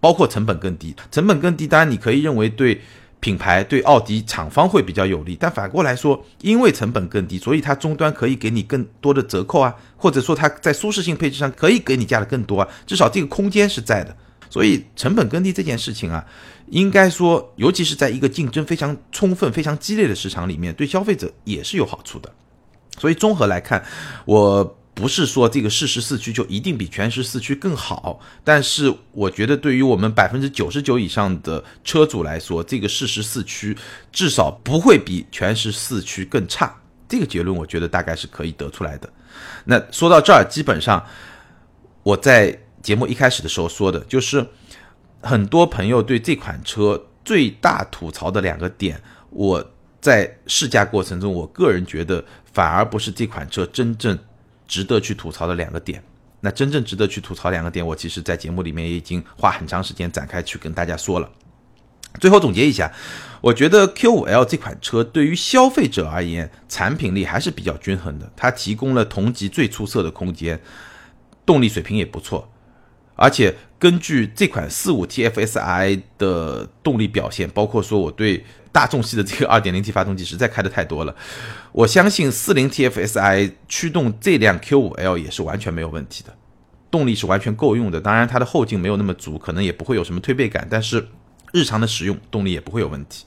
[0.00, 0.94] 包括成本更低。
[1.12, 2.80] 成本更低，当然你可以认为对
[3.20, 14.16] 品牌、对奥迪厂方会比较有利，但反过来说，因为成本更低，所以它终端可以给你更多的折扣啊，或者说它在舒适性配置上可以给你加的更多啊，至少这个空间是在的。
[14.50, 16.24] 所以成本更低这件事情啊，
[16.70, 22.32] 应该说，尤其是在一个竞争非常充分、非常激烈的市场里面，对消费者也是有好处的。
[22.98, 23.84] 所以综合来看，
[24.24, 33.76] 我不是说这个适时四驱就一定比全时四驱更好，但是我觉得对于我们百分之九十九以上的车主来说，这个适时四驱
[34.12, 36.74] 至少不会比全时四驱更差。
[37.08, 39.08] 这个结论我觉得大概是可以得出来的。
[39.64, 41.04] 那说到这儿，基本上
[42.02, 42.58] 我在。
[42.80, 44.46] 节目一开始的时候说的就是，
[45.20, 49.00] 很多朋友对这款车最大吐槽的两个点，
[49.30, 49.64] 我
[50.00, 54.18] 在试驾过程中，我个人觉得反而不是这款车真正
[54.66, 56.02] 值得去吐槽的两个点。
[56.40, 61.28] 那真正值得去吐槽两个点，我其实在节目里面也已经花很长时间展开去跟大家说了。
[62.20, 62.90] 最后总结一下，
[63.40, 70.60] 我觉得 Q5L 这款车对于消费者而言，产品力还是比较均衡的，它提供了同级最出色的空间，
[71.44, 72.48] 动力水平也不错。
[73.20, 81.14] 而且根据这款四五 TFSI 的动力表现，包括说我对大众系的这个 二点零 T 发动机实在开的太多了，
[81.72, 86.32] 我相信四零 TFSI 驱动这辆 Q 五 L 也是完全没有问题的，
[86.92, 88.00] 动力是完全够用的。
[88.00, 91.08] 当然它的后劲没有那么足，可能也不会有什么推背感，但是
[91.52, 93.24] 日常的使用动力也不会有问题。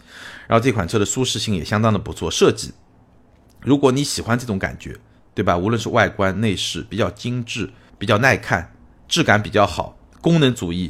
[0.48, 2.72] 然后这款车的舒适性也相当的不错，设计，
[3.60, 4.96] 如果你喜欢这种感觉，
[5.34, 5.58] 对吧？
[5.58, 8.74] 无论是外观内饰比较精致，比较耐看。
[9.12, 10.90] 质感比较好，功能主义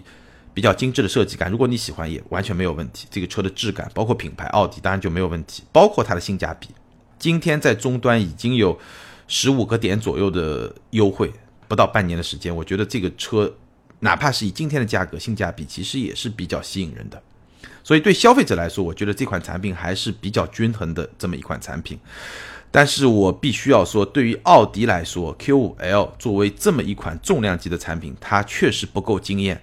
[0.53, 3.07] 比较精致的设计感，如果你喜欢也完全没有问题。
[3.09, 5.63] 这个车的质感，包括品牌奥迪，当然就没有问题。
[5.71, 6.67] 包括它的性价比，
[7.17, 8.79] 今天在终端已经有
[9.27, 11.33] 十五个点左右的优惠，
[11.67, 13.51] 不到半年的时间，我觉得这个车
[14.01, 17.19] 哪怕是以今天的价格，性价比其实也是比较吸引人的。
[17.83, 21.99] 所以对消费者来说，我觉得这款产品还是比较均衡的这么一款产品。
[22.73, 29.61] 但是我必须要说，对于奥迪来说，Q5L 作为这么一款重量级的产品，它确实不够惊艳，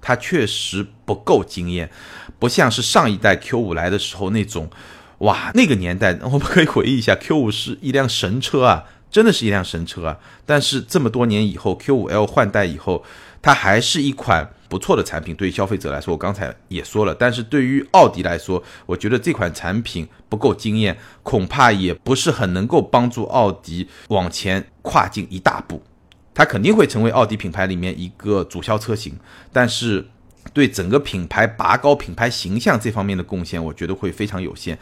[0.00, 1.90] 它确实不够惊艳，
[2.38, 4.70] 不像是上一代 Q5 来的时候那种，
[5.18, 10.18] 哇，那个年代我们可以回忆一下，Q5 是一辆神车啊，真的是一辆神车啊。
[10.46, 13.04] 但是这么多年以后，Q5L 换代以后，
[13.48, 14.46] 它还是一款。
[14.68, 25.82] 不错的产品对于消费者来说，我刚才也说了，但是对于奥迪来说，我觉得这款产品不够惊艳，恐怕也不是很能够帮助奥迪往前跨进一大步。
[26.34, 29.18] 它肯定会成为奥迪品牌里面一个主销车型，
[29.50, 30.06] 但是
[30.52, 34.78] 对整个品牌拔高品牌形象这方面的贡献，我觉得会非常有限。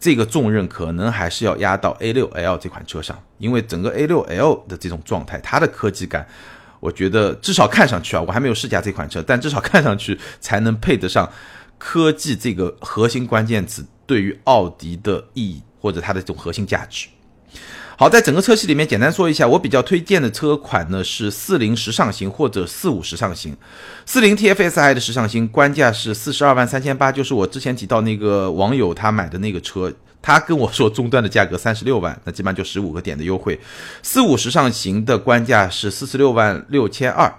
[0.00, 6.26] 这个重任可能还是要压到 A6L 这款车上，因为整个 A6L 的这种状态，它的科技感。
[6.80, 11.30] 我觉得至少看上去啊，我还没有试驾这款车，但至少看上去才能配得上
[11.76, 17.08] 科技这个核心关键词对于奥迪的意义或者它的这种核心价值。
[17.96, 23.56] 好，在整个车系里面简单说一下，我比较推荐的车款呢是四零时尚型或者四五时尚型。
[24.06, 33.58] 四零 TFSI 的时尚型官价是四十二万三千八，就是我之前提到那个网友他买的那个车，他跟我说终端的价格三十六万，那基本上就十五个点的优惠。
[34.02, 37.32] 四五时尚型的官价是四十六万六千二，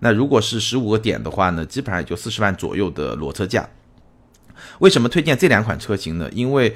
[0.00, 3.68] 那如果是十五个点的话呢，基本上也就四十万左右的裸车价。
[4.78, 6.28] 为什么推荐这两款车型呢？
[6.32, 6.74] 因为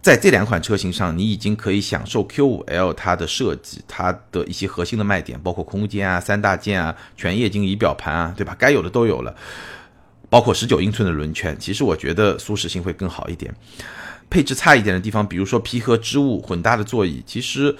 [0.00, 8.56] 在这两款车型上，你已经可以享受 Q5L 它的设计，它的一些核心的卖点，包括空间啊、三大件啊、全液晶仪表盘啊，对吧？
[8.58, 9.32] 该有的都有了，
[10.28, 11.56] 包括十九英寸的轮圈。
[11.60, 13.54] 其实我觉得舒适性会更好一点。
[14.32, 17.76] 配置差一点的地方，比如说皮革织物、混搭的座椅，其实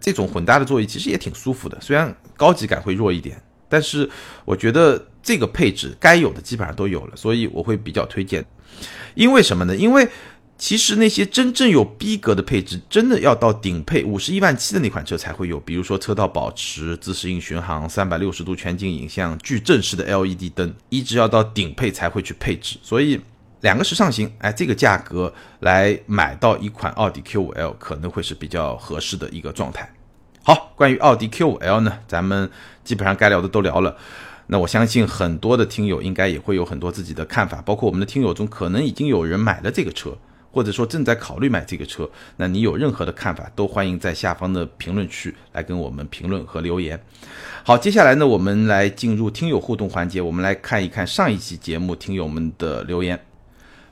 [0.00, 4.08] 这种混搭的座椅其实也挺舒服的，虽然高级感会弱一点，但是
[4.44, 8.44] 我觉得这个配置该有的基本上都有了，所以我会比较推荐。
[9.16, 9.74] 因为什么呢？
[9.74, 10.08] 因为
[10.56, 15.58] 其实那些真正有逼格的配置，真的要到顶配五十一万七的那款车才会有。
[15.58, 22.76] 比如说车道保持、自适应巡航、三百六十度全景影像、矩阵式的 LED 灯，一直要到顶配才会去配置。
[22.82, 23.20] 所以
[23.60, 29.92] 两个时尚型，哎，这个价格来买到一款奥迪 Q5L 可能会是比较合适的一个状态。
[30.42, 32.50] 好，关于奥迪 Q5L 呢，咱们
[32.84, 33.96] 基本上该聊的都聊了。
[34.46, 40.16] 那我相信很多的听友应该也会有很多自己的看法，包括我们的听友中可能已经有人买了这个车。
[40.50, 46.98] 或者说正在考虑买这个车，那你有任何的看法，都欢迎在下方的评论区来跟我们评论和留言。
[47.62, 53.27] 好，接下来呢，我们来进入听友互动环节，我们来看一看上一期节目听友们的留言。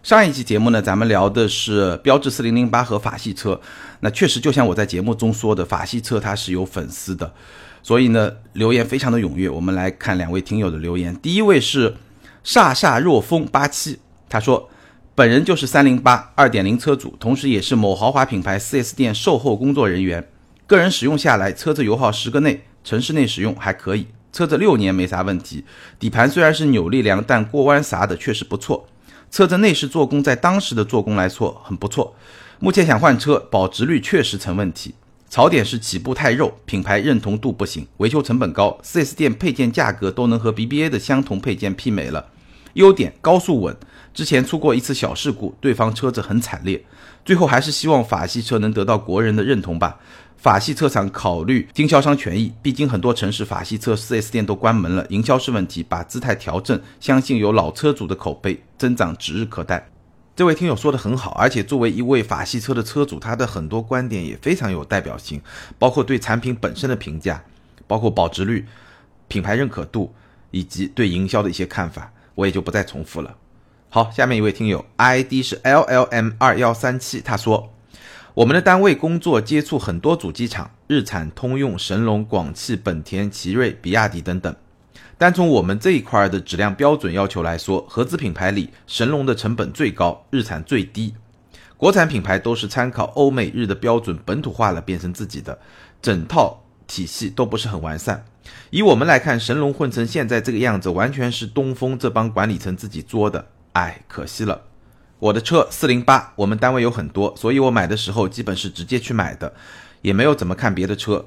[0.07, 3.61] 上一期节目呢，咱们聊的是标致四零零八和法系车，
[3.99, 7.35] 那确实就像我在节目中说的，法系车它是有粉丝的，
[7.83, 9.51] 所以呢，留言非常的踊跃。
[9.51, 11.97] 我们来看两位听友的留言，第一位是
[12.45, 13.99] 飒飒若风八七，
[14.29, 14.71] 他说。
[15.17, 20.29] 本人就是三零八二点零车主，同时也是某豪华品牌 4S 店售后工作人员。
[20.69, 24.07] 个人使用下来，车子油耗十个内，城市内使用还可以。
[24.33, 25.65] 车子六年没啥问题，
[25.99, 28.87] 底盘虽然是扭力梁，但过弯啥的确实不错。
[29.31, 32.15] 车子内饰做工在当时的做工来说很不错。
[32.59, 34.95] 目前想换车，保值率确实成问题。
[35.29, 42.27] 槽点是起步太肉，品牌认同度不行，维修成本高，4S 店配件价格都能和 BBA 的相同配件媲美了。
[42.75, 43.77] 优点高速稳。
[44.15, 46.83] 之前出过一次小事故，对方车子很惨烈，
[47.25, 49.99] 最后还是希望法系车能得到国人的认同吧。
[50.37, 59.89] 法系车厂考虑经销商权益，毕竟很多城市法系车 4S 店都关门了，营销是问题，把姿态调整，相信有老车主的口碑，增长指日可待。
[60.37, 65.41] 这位听友说的很好，而且作为一位法系车的车主，他的很多观点也非常有代表性，
[65.79, 67.43] 包括对产品本身的评价，
[67.87, 68.67] 包括保值率、
[69.29, 70.15] 品牌认可度
[70.51, 73.35] 以及对营销的一些看法，我也就不再重复了。
[73.89, 77.73] 好，下面一位听友，ID 是 LLM 二幺三七，他说，
[78.37, 84.55] 我们的单位工作接触很多主机厂，日产、通用、神龙、广汽、本田、奇瑞、比亚迪等等。
[85.17, 91.15] 单从我们这一块的质量标准要求来说，合资品牌里，神龙的成本最高，日产最低。
[91.79, 95.59] 国产品牌都是参考欧美日的标准本土化了，变成自己的，
[96.03, 98.23] 整套体系都不是很完善。
[98.69, 103.47] 以我们来看，神龙混成现在这个样子，完全是东风这帮管理层自己作的。
[103.73, 104.61] 哎，可惜了，
[105.19, 109.55] 我的车四零八，我们单位有很多，所以我买的时候基本是直接去买的，
[110.03, 111.25] 也没有怎么看别的车。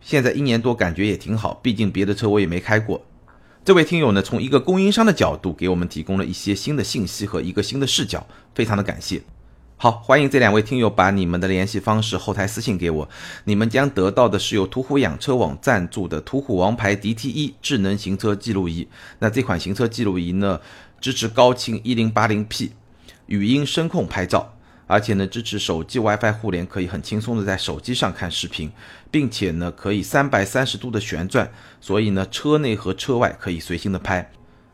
[0.00, 3.04] 现在一年多，感觉也挺好，毕竟别的车我也没开过。
[3.64, 8.24] 这位听友呢，从一个供应商的角度给我们提供了一些新的信息和一个新的视角，
[8.54, 9.22] 非常的感谢。
[9.76, 13.08] 好，欢迎这两位听友把你们的联系方式后台私信给我，
[13.44, 18.86] 你们将得到的是由途虎养车网赞助的途虎王牌 DTE 智能行车记录仪。
[19.18, 20.60] 那这款行车记录仪呢？
[21.00, 22.70] 支持高清一零八零 P
[23.26, 24.54] 语音声控拍照，
[24.86, 28.70] 而且呢支持手机 WiFi 互联，可以很轻松的在手机上看视频，
[29.10, 31.50] 并且呢可以三百三十度的旋转，
[31.80, 34.30] 所以呢车内和车外可以随心的拍，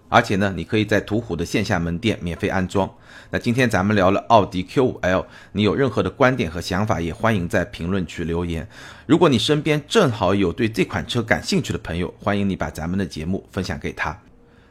[0.09, 2.90] 而且呢你可以在途虎的线下门店免费安装。
[3.30, 8.66] 那今天咱们聊了奥迪 Q5L，你有任何的观点和想法，也欢迎在评论区留言。
[9.07, 14.18] 如果你身边正好有对这款车感兴趣的朋友，欢迎你把咱们的节目分享给他。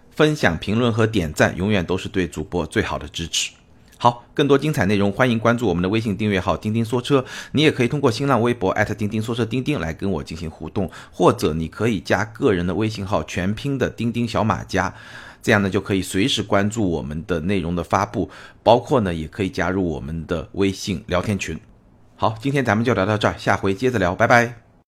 [0.10, 3.52] 分享、评论和点赞，永远都是对主播最好的支持。
[4.00, 7.26] 好，更多精彩内容，欢迎关注我们的微信订阅号“钉钉说车”。
[7.54, 14.94] 你也可以通过新浪微博钉钉说车钉钉来跟我进行互动，或者你可以加个人的微信号全拼的钉钉小马甲，
[15.42, 18.30] 这样呢就可以随时关注我们的内容的发布，
[18.62, 21.60] 包括呢也可以加入我们的微信聊天群。
[22.16, 24.67] 好，今天咱们就聊到这儿，下回接着聊，拜拜。